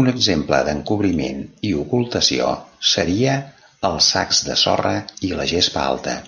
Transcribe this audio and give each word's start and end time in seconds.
Un 0.00 0.08
exemple 0.10 0.56
de 0.66 0.74
"encobriment 0.78 1.40
i 1.70 1.70
ocultació" 1.84 2.50
seria 2.90 3.38
els 3.90 4.10
sacs 4.16 4.42
de 4.50 4.58
sorra 4.66 4.94
i 5.30 5.36
la 5.40 5.48
gespa 5.56 5.88
alta. 5.96 6.18